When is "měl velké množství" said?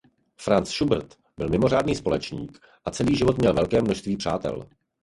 3.37-4.17